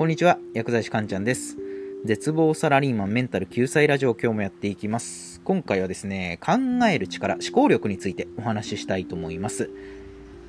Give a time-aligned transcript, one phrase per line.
[0.00, 1.58] こんにちは、薬剤師かんちゃんです。
[2.06, 5.42] 絶望サラリーマンメンタル救済ラジオ今日もやっていきます。
[5.44, 6.52] 今回はですね、考
[6.90, 9.68] える力、思考力についてお話ししたいと思います。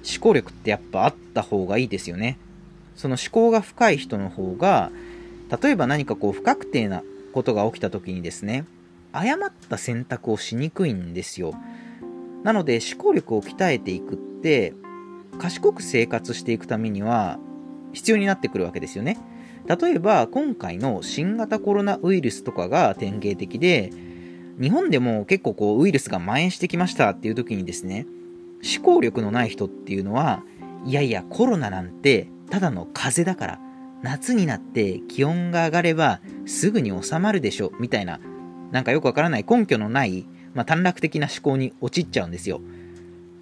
[0.09, 2.37] 思考力ってやっぱあった方がいいですよね。
[2.95, 4.89] その思考が深い人の方が、
[5.61, 8.63] 例えば何かこう不確定なことが起きた時にですね、
[9.11, 11.55] 誤った選択をしにくいんですよ。
[12.43, 14.73] なので思考力を鍛えていくって、
[15.39, 17.37] 賢く生活していくためには
[17.91, 19.17] 必要になってくるわけですよね。
[19.67, 23.91] 例えば今回の新型コロナウイルスとかが典型的で
[24.59, 28.05] 日本でも結構こうウイルスが蔓延してきましたっていう時にですね
[28.63, 30.43] 思考力のない人っていうのは
[30.85, 33.59] いやいやコロナなんてただの風邪だから
[34.01, 38.19] 夏になって気温が上がればすぐに収まるでしょみたいな
[38.71, 42.61] なんかよくわからない根拠のない、まあ、短絡的な思考に陥っちゃうんですよ。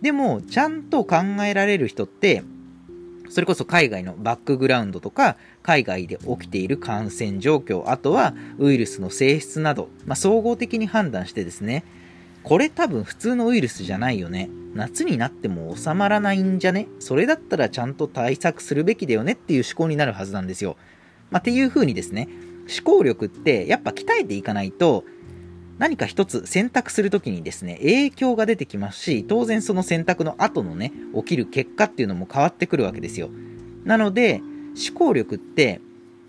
[0.02, 2.43] でもちゃんと考えられる人って
[3.30, 11.84] それこそ海外のバックグラウンドとか、海外で起きている感染状況、あとはウイルスの性質など、まあ、総合的に判断してですね、
[12.44, 14.49] これ多分普通のウイルスじゃないよね。
[14.74, 16.88] 夏になっても収まらないんじゃね？
[16.99, 19.34] それだったらちゃんと対策するべきだよね？
[19.34, 20.77] っていう思考になるはずなんですよ。
[21.32, 22.27] まあ、っていう風にですね、
[22.84, 25.04] 思考力ってやっぱ鍛えていかないと、
[25.80, 33.30] 何か一つ選択するときにですね、影響が出てきますし、当然その選択の後のね、起きる結果っていうのも変わってくるわけですよ。
[33.86, 34.41] なので、
[34.76, 35.80] 思考力って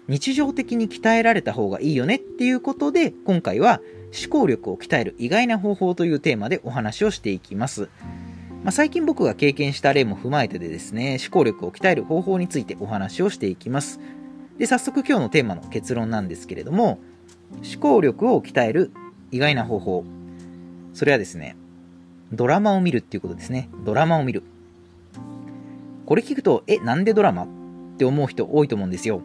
[0.07, 3.81] 日常的に鍛えられた方がいいよねっていうことで、今回は
[4.19, 7.89] 思考力を鍛える意外な方法というテーマでお話をしていきます。
[8.62, 13.98] まあ、最近僕が経験した例も踏まえてでですね、思考力を鍛える方法についてお話をしていきます。
[14.59, 17.01] で、早速今日のテーマの結論なんですけれども、
[17.64, 18.92] 思考力を鍛える
[19.31, 20.05] 意外な方法。
[20.95, 21.56] それはですね、
[22.33, 23.69] ドラマを見るっていうことですね。
[23.84, 24.42] ドラマを見る。
[26.06, 27.45] これ聞くと、え、なんでドラマ？
[27.45, 27.47] っ
[27.98, 29.23] て思う人多いと思うんですよ。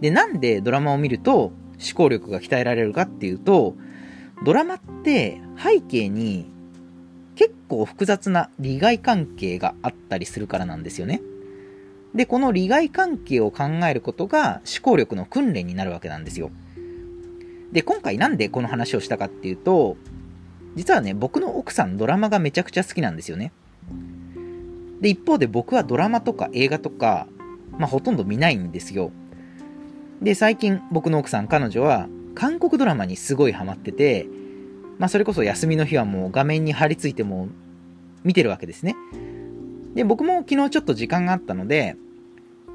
[0.00, 1.52] で、なんでドラマを見ると思
[1.94, 3.74] 考力が鍛えられるかっていうと、
[4.44, 6.46] ドラマって背景に
[7.34, 11.20] 結構複雑な利害関係があったりするからなんですよね。
[12.14, 16.50] で、この利害関係を考えることが思考力の訓練になるわけなんですよ。
[17.72, 19.96] で、今回なんでこの話をしたかっていうと、
[20.76, 23.52] 実はね、僕の奥さんドラマがめちゃくちゃ好きなんですよね。
[25.00, 27.26] で、一方で僕はドラマとか映画とか、
[27.78, 29.10] まあほとんど見ないんですよ。
[30.22, 34.26] で、最近僕の奥さん、彼女は韓国ドラマにすごいハマってて、
[34.98, 37.48] まあそれこそ休みの日はもう画面に張り付いても
[38.24, 38.96] 見てるわけですね。
[39.94, 41.96] で、僕も昨日ちょっと時間があったので、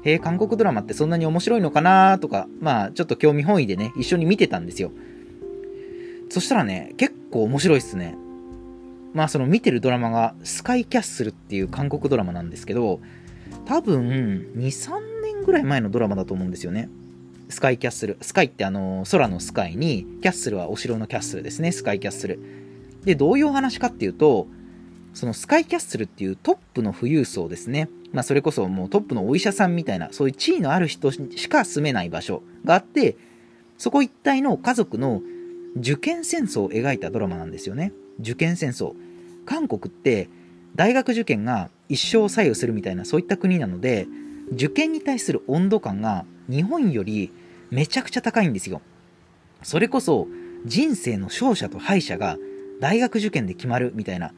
[0.04, 4.90] へえ、韓国ドラマってそんなに面白いのかなとか、まあちょっと興味本位でね、一緒に見てたんですよ。
[6.28, 8.16] そしたらね、結構面白いっすね。
[9.14, 13.00] まあその見てるドラマがスカイキャッスルっていう韓国ドラマなんですけど、
[13.66, 16.88] 多分2、3年ぐらい前のドラマだと思うんですよね。
[17.48, 18.16] スカイキャッスル。
[18.22, 21.70] スカイってあの、空のスカイに、キャッスルはお城のキャッスルですね。
[21.70, 22.40] スカイキャッスル。
[23.04, 24.46] で、どういうお話かっていうと、
[25.12, 27.90] そのスカイキャッスルっていうトップの富裕層ですね。
[28.12, 33.16] まあそれこそもうトップのお医者さんみたいな、そういう地位のある人しか住めない場所があって、
[33.78, 35.22] そこ一帯の家族の
[35.76, 37.92] 受験戦争を描いたドラマなんですよね。
[38.20, 38.94] 受験戦争。
[39.46, 40.28] 韓国って
[40.76, 44.06] 大学受験が一生左右するみたいなそういった国なので、
[44.52, 47.32] 受験に対する温度感が日本より
[47.70, 48.82] めちゃくちゃ高いんですよ。
[49.62, 50.28] それこそ
[50.66, 52.36] 人生の勝者と敗者が
[52.80, 54.32] 大学受験で決まるみたいな、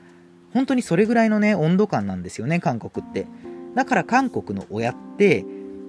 [0.53, 3.27] 本当にそれぐらいのね、温度感なんですよね、韓国って。
[3.75, 5.45] だから韓国の親って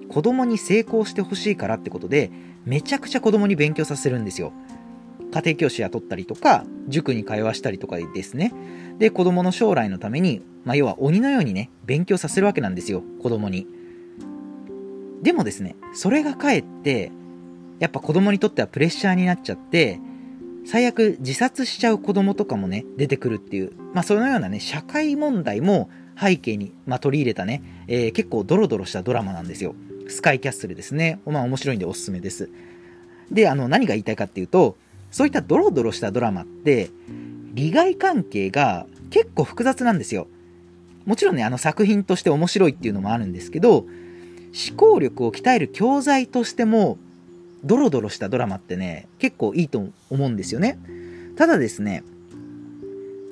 [0.08, 2.30] 子供に成功してほしいからってことで、
[2.64, 4.52] めちゃくちゃ子供に勉強させるんですよ。
[5.32, 8.52] 家庭教師雇ったりとか、塾に通わしたりとかですね。
[8.98, 13.66] で、子供の将来のために、まあ、要は鬼のようにね、勉強させるわけなんですよ、子供に。
[15.22, 17.10] でもですね、それがかえって、
[17.78, 20.00] やっぱ子供にとってはプレッシャーになっちゃって、
[20.64, 29.74] 最悪自殺しちゃう子供とかもね、出てくるっていう、まあそのようなね、社会問題も背景に、まあ、取り入れたね、えー結構ドロドロしたドラマなんですよ。
[30.08, 31.20] スカイキャッスルですね。
[31.26, 32.48] まあ面白いんでおすすめです。
[33.30, 34.76] で、あの、何が言いたいかっていうと、
[35.10, 36.90] そういったドロドロしたドラマって、
[37.54, 40.28] 利害関係が結構複雑なんですよ。
[41.06, 46.98] もちろんね、あの作品として面白いっていうのもあるんですけど、思考力を鍛える教材としても、
[47.64, 50.78] ドロドロしたドラマってね、結構いいと思うんですよね。
[51.36, 52.04] ただですね、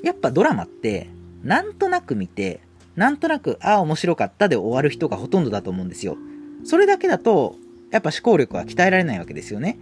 [0.02, 1.08] やっぱドラマって、
[1.42, 2.60] なんとなく見て、
[2.96, 6.16] なんとなく、ああ、面白かったで終わる人がほとんどだと思うんですよ。
[6.64, 7.56] それだけだと、
[7.90, 9.78] やっぱ思考力は鍛えられないわけですよね。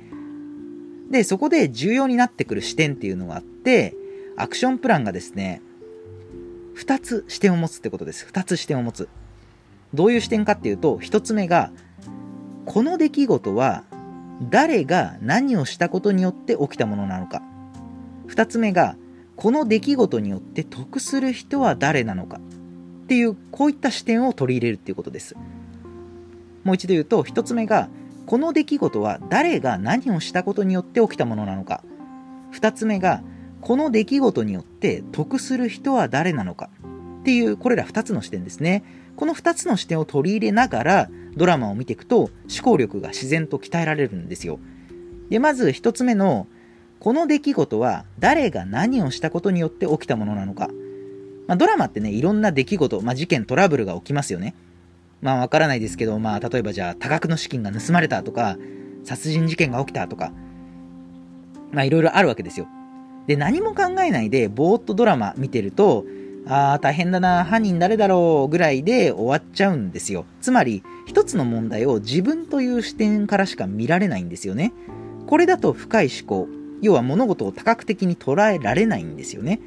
[1.11, 3.95] で、そこで重要になってくる視点っていうのがあって、
[4.37, 5.61] アクションプランがですね、
[6.75, 8.25] 二つ視点を持つってことです。
[8.25, 9.09] 二つ視点を持つ。
[9.93, 11.71] どういう視点かっていうと、一つ目が、
[12.65, 13.85] この出来事は
[14.51, 17.43] 誰が何をしたことによって起きたものなのか
[18.29, 18.97] 2つ目が
[19.37, 22.41] この出来事によって得する人は誰なのか
[23.13, 25.37] っていうこういった視点を取り入れるっていうことです。
[26.65, 27.91] もう一度言うと1つ目が
[28.25, 31.85] この出来事は誰が何をしたことによって起きたものなのか。
[32.55, 33.23] 2つ目が
[33.61, 36.71] この出来事によって得する人は誰なのか。
[37.21, 38.83] っていうこれら2つの視点ですね。
[39.17, 42.31] この2つの視点を取り入れながらドラマを見ていくと思
[42.63, 44.59] 考力が自然と鍛えられるんですよ。
[45.29, 46.47] でまず1つ目の
[46.99, 50.71] この出来事は誰が何をしたことによって起きたものなのか、
[51.47, 54.55] まあ、ドラマってねいろんな出来事、まあ、事件トラブルが起きますよね
[55.21, 58.57] まあわからないですけど、まあ例えばじゃあ多額の資金が盗まれたとか
[59.05, 60.33] 殺人事件が起きたとか
[61.73, 62.67] まあいろいろあるわけですよ
[63.27, 66.05] で何も考えないでぼーっとドラマ見てると
[66.47, 70.25] ああ、大変だな、犯人誰だろうぐらいで終わっちゃうんですよ。
[70.41, 74.73] つまり、一つの問題を自分という視点からしか見られないんですよね。
[75.27, 76.49] これだと深い思考、
[76.81, 79.61] 要は物事を多角的に捉えられないんですよね。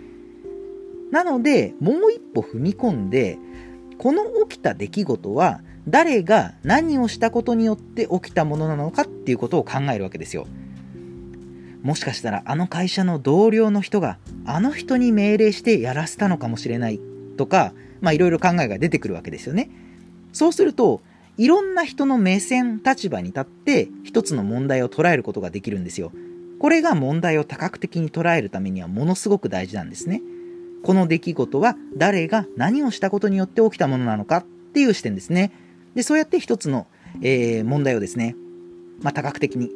[1.15, 3.37] なので、もう一歩踏み込んで、
[3.97, 10.45] この起きた出来事は誰が何をしたことによって起きたものなのかっていうことを考えるわけですよ。
[11.83, 16.99] もしかしたらあの会社の同僚の人があの人に命令してやらせたのかもしれない
[17.37, 17.71] とか、
[18.01, 19.69] まあいろいろ考えが出てくるわけですよね。
[20.33, 20.99] そうすると、
[21.37, 26.11] いろんな人の目線、立場に立って一つの問題を捉えることができるんですよ。
[26.59, 30.21] これが問題を多角的に捉えるためにはものすごく大事なんですね。
[30.85, 35.51] この出来事は誰が何をしたことによって起きたものなのかっていう視点ですね。
[35.95, 36.85] で、そうやって一つの、
[37.23, 38.35] えー、問題をですね、
[39.01, 39.71] まあ、多角的に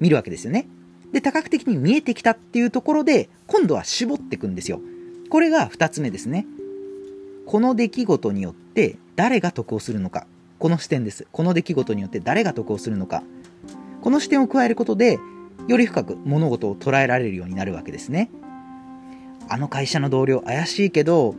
[0.00, 0.68] 見るわけですよね。
[1.12, 4.82] で、多角的に見えてきたっていうところで、今度は絞っていくんですよ。
[5.30, 6.44] これが2つ目ですね。
[7.46, 10.26] この出来事によって誰が得をするのか。
[10.58, 11.26] この視点です。
[11.32, 13.22] この出来事によって誰が得をするのか。
[14.02, 15.18] この視点を加えることで、
[15.68, 18.30] より深く物事を捉えられるようになるわけですね。
[19.48, 21.34] あの会社の同僚怪しいけど、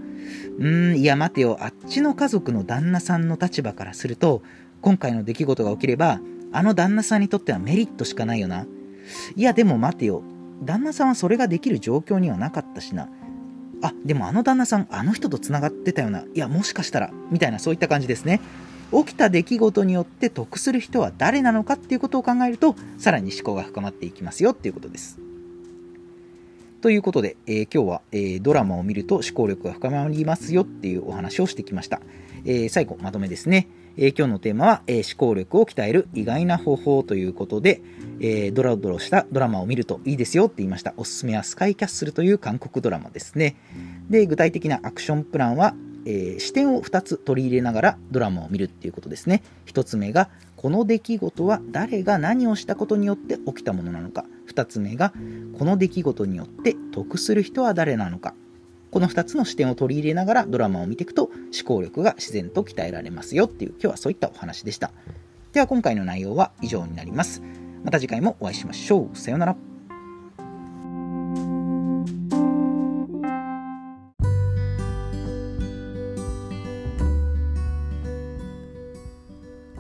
[0.59, 4.41] うーん、いや待てよ、あっちの家族の旦那さんの立場からすると、
[4.81, 6.19] 今回の出来事が起きれば、
[6.51, 8.65] あの旦那さんにとってはメリットしかないよな。
[9.35, 10.23] いやでも待てよ。
[10.63, 13.07] 旦那さんはそれができる状況にはなかったしな。
[13.81, 16.21] あでもあの旦那さんあの人とつながってたよな。
[16.21, 17.11] いやもしかしたら。
[17.31, 18.41] みたいなそういった感じですね。
[18.91, 25.19] 起きた出来事によって得する人は誰なのかっていうことを考えるとさらに思考が深まっていきますよっていうことです。
[26.81, 32.00] ということで、えー、今日は、えー、ドラマを見ると思考力が深まりますよっていうお話をしてきました、
[32.46, 33.68] えー、最後まとめですね
[34.02, 37.81] え今日のテーマは、え思考力を鍛える意外な方法ということで、
[38.22, 40.94] えドラドロしたドラマを見るといいですよって言いました。
[40.96, 43.58] おすすめはスカイキャッスルという韓国ドラマですね。
[44.10, 49.44] で、具体的なアクションプランは、え、視点を2つ取り入れながらドラマを見るっていうことですね。
[49.66, 54.24] 1つ目が、この出来事は誰が何をしたことによって起きたものなのか。
[54.59, 55.13] 2つ目が、
[55.57, 58.33] この出来事によって得する人は誰なのか。
[58.91, 61.33] この2つの視点を取り入れながらドラマを見ていくと思
[61.63, 64.91] 考力が自然と鍛えられますよっていう今日はそういったお話でした。
[65.53, 67.41] では今回の内容は以上になります。
[67.83, 69.17] また次回もお会いしましょう。
[69.17, 69.69] さようなら。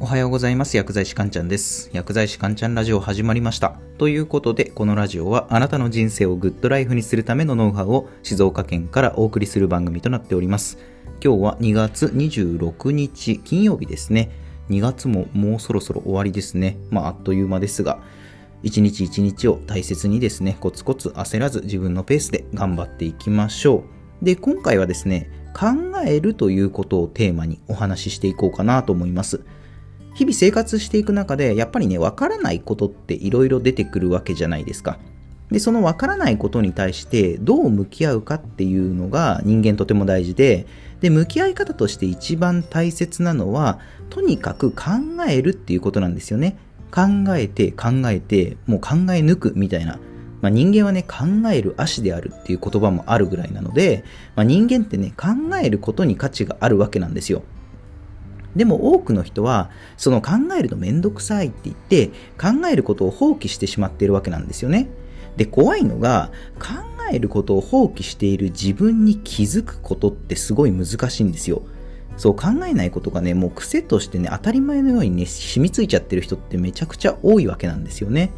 [0.09, 0.75] はようございます。
[0.75, 1.91] 薬剤師かんちゃんです。
[1.93, 3.75] 薬剤師かんちゃんラジオ始まりました。
[3.99, 10.79] ということで、このラジオはあなたの人生をグッドライフにするためのノウハウを静岡県からお送りする番組となっております。
[11.23, 14.31] 今日は2月26日金曜日ですね。
[14.71, 16.79] 2月ももうそろそろ終わりですね。
[16.89, 18.01] まあ、あっという間ですが、
[18.63, 23.83] 一日一日を大切にですね、コツコツ焦らず自分のペースで頑張っていきましょ
[24.21, 24.25] う。
[24.25, 25.67] で、今回はですね、考
[26.03, 29.41] えるということをテーマにお話ししていこうかなと思います。
[30.15, 34.99] 日々生活していく中でやっぱりねわからないことっていろいろ出てくるわけじゃないですか。
[35.51, 40.67] でそのわからないことに対してどう向き合うかっていうのが人間とても大事で
[41.01, 44.83] で向き合い方として一番大切なのはとにかく考
[45.27, 46.57] えるっていうことなんですよね。
[46.91, 47.01] 考
[47.35, 49.99] えて考えてもう考え抜くみたいな。
[50.41, 54.03] まあ、人間はね、考える足であるっていう言葉もあるぐらいなので、
[54.37, 55.27] まあ、人間ってね、考
[55.61, 57.43] えることに価値があるわけなんですよ。
[58.55, 64.89] でも多くの人は、その考えるのめんどくさいって言って、考えることを放棄してしまっているわけなんですよね。
[65.37, 66.73] で、怖いのが、考
[67.11, 71.61] えることを放棄している自分に気づくことってすごい難しいんですよ。
[72.17, 78.31] そう考えないことがね、もう癖としてね、当たり前のようにね、染みついちゃってる人ってめちゃくちゃ多いわけなんですよね。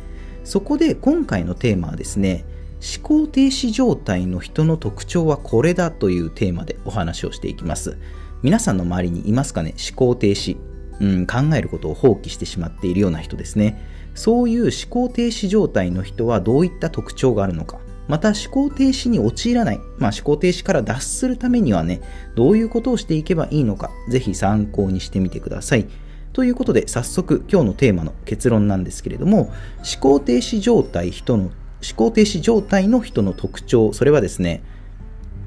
[0.43, 2.45] そこで今回のテーマはですね、
[2.81, 7.97] 思考停止状態の人の特徴はこれだというテーマでお話をしていきます。
[8.43, 9.75] 皆さんの周りにいますかね？
[9.77, 10.57] 思考停止。
[10.99, 13.81] うん、考えることを放棄してしまっているような人ですね。
[14.13, 17.79] そういう思考停止状態の人はどういった特徴があるのか？
[18.07, 22.01] また思考停止に陥らない、まあ、思考停止から脱するためにはね、
[22.35, 25.87] どういうことをしていけばいいのか、ぜひ参考にしてみてください。
[26.33, 29.53] ということで、早速今日のテーマの結論なんですけれども、思
[30.01, 31.53] 考停止状態人の、思
[31.95, 34.61] 考停止状態の人の特徴、それはですね、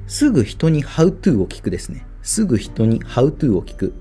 [0.07, 2.05] すぐ人に how to を聞くですね。
[2.25, 3.93] すぐ人に how to を聞く。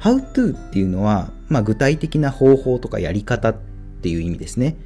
[0.00, 3.54] how to っていうのは、まあ、具体的な方法とかやり方っ
[4.02, 4.76] ていう意味ですね。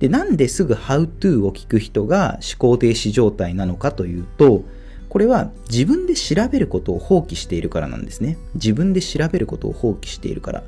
[0.00, 4.64] で、なんですぐ how to を聞く人が思考停止状態なのかというと、
[5.08, 8.38] これは自分で調べることを放棄しているからなんですね。
[8.54, 10.64] 自分で調べることを放棄しているから。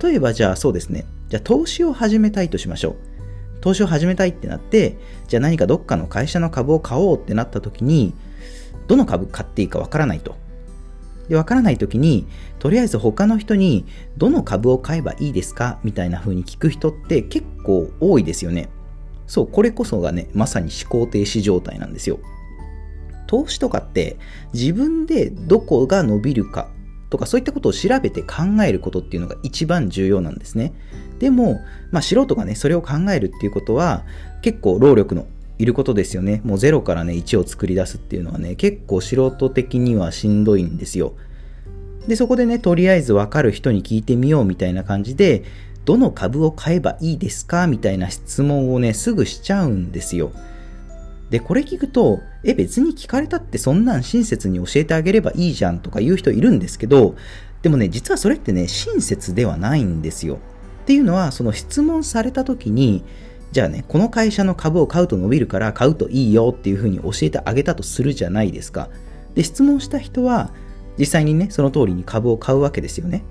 [0.00, 1.06] 例えばじゃあそうですね。
[1.28, 2.96] じゃあ投資を始めたいとしましょう。
[3.60, 4.96] 投資を始めたいってなって、
[5.28, 8.14] じゃあ何かどっかの会社の株を買おうってなった時に、
[8.86, 10.36] どの株買っていいかわからないと。
[11.28, 12.26] で、わからない時に、
[12.58, 13.84] とりあえず他の人に、
[14.16, 15.78] どの株を買えばいいですか？
[15.84, 18.68] みたいな風に聞く人って結構多いですよね。
[19.26, 22.18] そう、これこそがね、まさに思考停止状態なんですよ。
[23.26, 24.16] 投資とかって
[24.54, 26.70] 自分でどこが伸びるか
[27.10, 30.72] とかそういったことを調べて考えることっていうのが一番重要なんですね。
[31.18, 34.06] でも、まあ、素人がね、それを考えるっていうことは
[34.40, 35.26] 結構労力の
[35.58, 36.40] いることですよね。
[36.44, 41.14] もう0からね、1を作り出すっていうのはね、結構素人的にはしんどいんですよ。
[42.06, 45.42] で、そこでね、とりあえずわかる人に聞いてみようみたいな感じで、
[45.84, 47.66] どの株を買えばいいですか？
[47.66, 50.32] みたいな質問をね、すぐしちゃうんですよ。
[51.30, 57.16] で、これ聞くと、え、別に聞かれたってそんなん親切に教えてあげればいいじゃんとか言う人いるんですけど、
[57.62, 60.38] でもね、実はそれってね、親切ではないんですよ。
[60.82, 63.04] っていうのは、その質問された時に、
[63.50, 68.90] じゃあね、この会社の株を買うと伸びるから買うといいよっていうふうに教えてあげたとするじゃないですか。
[69.34, 70.50] で、質問した人は、
[70.98, 73.24] 実際にね、その通りに株を買うわけですよね。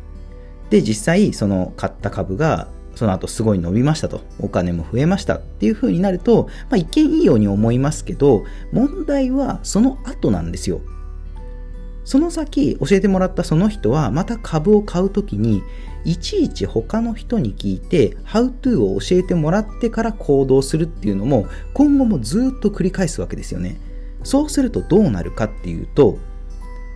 [0.70, 10.82] で、実際、その買った株が、その後すごい伸びましたと、お金も増えましたっていう風になると、まあ、一見いいように思いますけど、問題はその後なんですよ。
[12.08, 15.62] その先教えてもらったその人はまた株を買うときに
[16.08, 23.78] いちいち他の人に聞いて How to を教えてもらってから行動するっていうのも今後もずっと繰り返すわけですよね。
[24.24, 26.18] そうするとどうなるかっていうと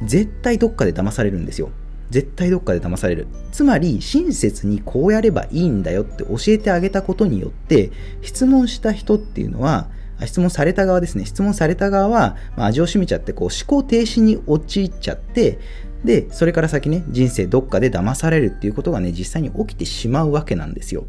[0.05, 1.71] 絶対どっかで騙されるんですよ。
[2.09, 3.27] 絶対どっかで騙される。
[3.51, 7.91] つまり親切にこうやればいいんだよって教えてあげたことによって
[8.21, 9.89] 質問した人っていうのは
[10.25, 11.25] 質問された側ですね。
[11.25, 15.59] 質問された側は、まあ、味を占めちゃって、こう、思考停止に陥っちゃって、
[16.03, 21.05] で、それから先ね、人生どっかで騙されるっていうことがね、実際に起きてしまうわけなんですよ。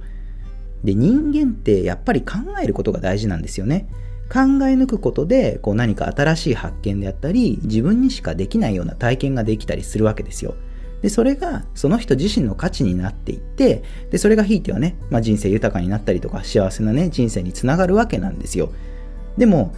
[0.84, 3.88] で、人間ってやっぱり考えることが大事なんですよね。
[4.32, 10.54] 考え抜くことで、こう何か新しい発見であったり、自分にしかできないような体験ができたりするわけですよ。
[11.02, 18.72] で、それがその人自身の価値になっていって、で、それがひいてはね、まあ、人生豊かになったりとか、幸せなね、人生につながるわけなんですよ。
[19.36, 19.74] でも、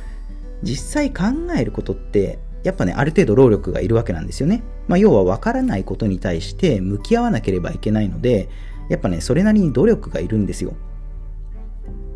[0.63, 1.25] 実際考
[1.59, 4.63] えることって、やっぱね、ある程度労力がいるわけなんですよね。
[4.89, 8.49] まあ、要は分からないことに対して向き合わなければいけないので、
[8.89, 10.75] やっぱね、それなりに努力がいるんですよ。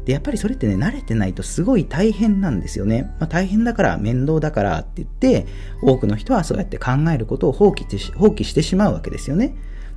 [0.07, 3.15] で、やっぱりそれってね、慣れてないとすごい大変なんですよね。
[3.21, 5.47] まあ、大変だから、面倒だからって言って、
[5.83, 9.55] 多くの人はそうやって考えることを放棄して放棄してしまうわけですよね。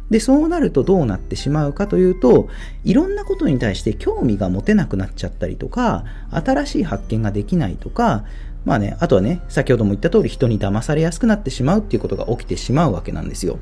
[0.09, 2.49] で、そうなるとどうなってしまうかというと、
[2.83, 8.25] いろんなことに対して興味が持てなくなっちゃったりとか、新しい発見ができないとか、
[8.65, 13.59] まあね、あとはね、先ほども言った通り人に騙されやすくなってしまうっていうことが起きてしまうわけなんですよ。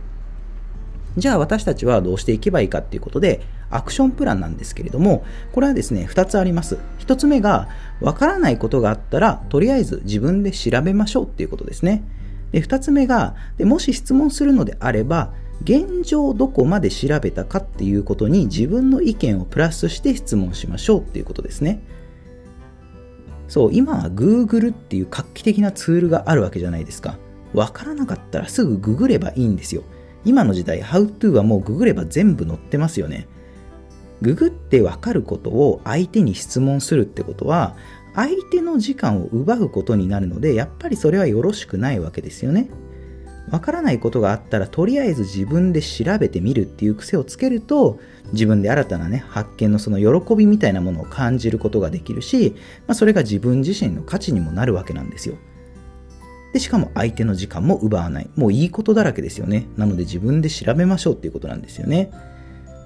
[1.18, 3.41] じゃあ私たちはどうしていけばいいかっていうことで、
[3.72, 6.77] アクションプランなんですけれども、これはですね、2つあります。
[7.00, 7.70] 1つ目が、
[8.01, 12.03] わからないことがあったら、とりあえず自分で調べましょうっていうことですね。
[12.51, 21.82] で、2つ目が、でもし質問するのであれば、現状どこまで調べたかっていうことに自分の意見をプラスして質問しましょうっていうことですね。
[23.50, 27.18] そう、今は Google っていう画期的なツールがあるわけじゃないですか。
[27.53, 29.84] わからなかったらすぐググればいいんですよ。
[30.24, 33.27] 今の時代、How to はもうググれば全部載ってますよね。
[34.22, 37.75] ググってわかることを相手に質問するってことは、
[38.13, 42.70] 相手の時間を奪うことになるので、やっぱりそれはよろしくないわけですよね。
[43.51, 48.00] わからないことがあったらとりあえず自分で調べてみるっていう癖をつけると
[48.32, 52.56] 自分で新たなね発見のその喜びみたいなものを感じることができるし、
[52.88, 55.36] まあ、それが自分自身の価値にもなるわけなんですよ。
[56.53, 58.29] でしかも相手の時間も奪わない。
[58.36, 59.68] もういいことだらけですよね。
[59.77, 62.12] なので自分で調べましょうっていうことなんですよね。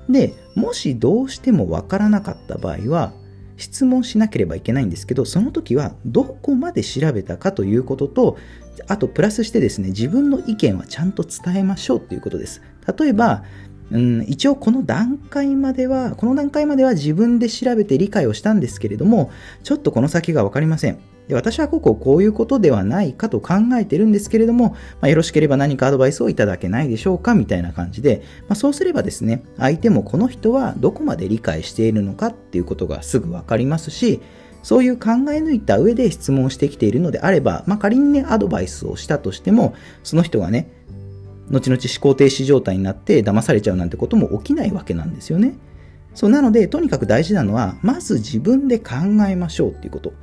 [0.10, 3.14] でもしどうしてもわからなかった場合は
[3.58, 8.38] 質問しなければいけないんですけどその時はどこまで調べたかということと
[8.88, 12.62] あとプラスしてですね自分の意見はちゃんと伝えましょうっていうことです
[12.98, 13.44] 例えば
[13.92, 19.30] うん、一応この段階までは、この段階までは自分で調べて理解をしたんですけれども、
[19.62, 21.00] ちょっとこの先がわかりません。
[21.28, 34.22] で私はこここういうことではないかと考えてるんですけれども、まあ、よろしければ何かアドバイスをいただけないでしょうかみたいな感じで、まあ、そうすればですね、相手もこの人はどこまで理解しているのかっていうことがすぐわかりますし、
[34.64, 40.72] そういう考え抜いた上で質問してきているのであれば、まあ、仮にね、アドバイスをしたとしても、その人がね、
[41.52, 45.56] 後々思考停止状態になって騙されちゃうなんてことも起きないわけなんですよね。
[46.16, 48.94] そうなので、とにかく大事なのは、まず自分で考
[49.28, 50.14] えましょうっていうこと。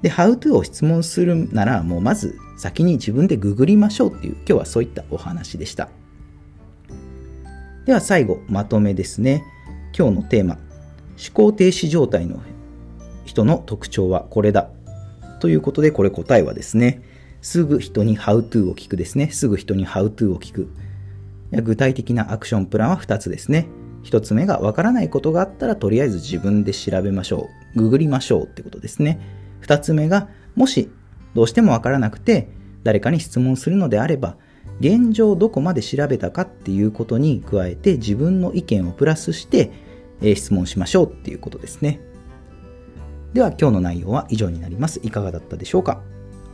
[0.00, 5.90] で、how to を質問するなら、もうまず先に自分でググりましょうっていう、今日はそういったお話でした。
[7.84, 9.44] では最後、まとめですね。
[9.96, 10.62] 今日のテーマ、思
[11.34, 12.40] 考停止状態の
[13.30, 14.70] 人の特徴はこれだ。
[15.38, 17.00] ということで、これ答えはですね、
[17.40, 19.30] すぐ人に How to を聞くですね。
[19.30, 20.68] すぐ人に How to を聞く。
[21.52, 23.68] 具体的なアクションプランは2つですね。
[24.02, 27.78] 1つ目がわからないことがあったらとりあえず自分で調べましょう。
[27.78, 29.20] ググりましょうってことですね。
[29.62, 30.90] 2つ目がもし
[31.34, 32.48] どうしてもわからなくて
[32.82, 34.36] 誰かに質問するのであれば
[34.80, 39.70] 現状どこまで調べたかっていうことに加えて自分の意見をプラスして、
[40.34, 42.00] 質問しましょうっていうことですね。
[43.32, 45.00] では今日の内容は以上になります。
[45.04, 46.02] いかがだったでしょうか？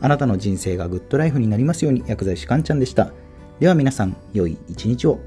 [0.00, 3.12] あなたの人生がグッドライフになりますように薬剤師かんちゃんでした。
[3.60, 5.18] では皆さん、良い一日を。